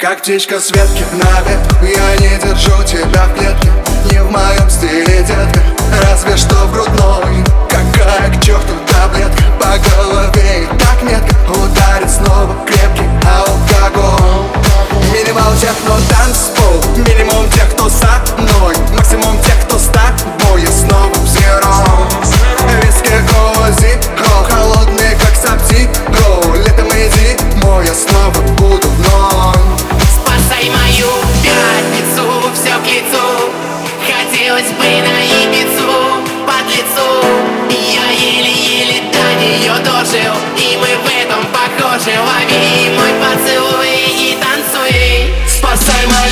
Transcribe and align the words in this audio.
Как 0.00 0.22
птичка 0.22 0.58
светки 0.58 1.00
ветки 1.00 1.04
наверх 1.12 1.60
Я 1.82 2.16
не 2.16 2.38
держу 2.38 2.82
тебя 2.84 3.26
в 3.26 3.34
клетке 3.34 3.70
Не 4.10 4.22
в 4.22 4.30
моем 4.30 4.70
стиле, 4.70 5.22
детка. 5.22 5.60
Разве 6.02 6.38
что 6.38 6.54
в 6.54 6.72
грудной. 6.72 7.39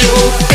you. 0.00 0.47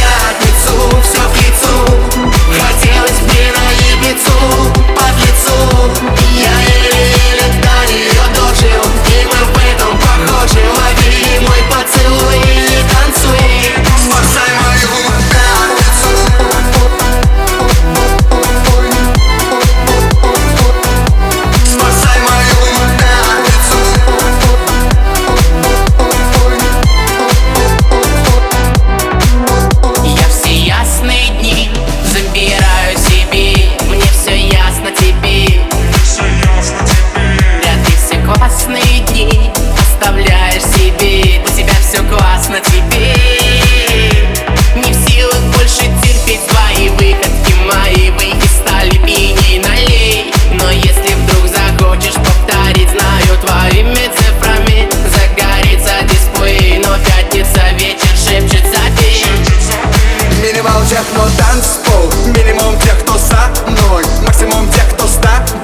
Минимум 60.84 60.90
тех, 60.90 61.38
танцпол 61.38 62.12
Минимум 62.36 62.78
тех, 62.80 63.00
кто 63.00 63.18
со 63.18 63.50
мной 63.66 64.04
Максимум 64.26 64.70
тех, 64.70 64.86
кто 64.90 65.08
с 65.08 65.14
тобой 65.14 65.63